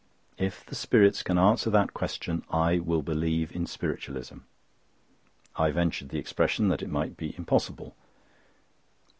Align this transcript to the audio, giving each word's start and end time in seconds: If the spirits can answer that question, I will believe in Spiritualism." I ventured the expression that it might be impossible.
If 0.39 0.65
the 0.65 0.73
spirits 0.73 1.21
can 1.21 1.37
answer 1.37 1.69
that 1.69 1.93
question, 1.93 2.43
I 2.49 2.79
will 2.79 3.03
believe 3.03 3.51
in 3.55 3.67
Spiritualism." 3.67 4.39
I 5.57 5.69
ventured 5.69 6.09
the 6.09 6.17
expression 6.17 6.69
that 6.69 6.81
it 6.81 6.89
might 6.89 7.15
be 7.17 7.35
impossible. 7.37 7.95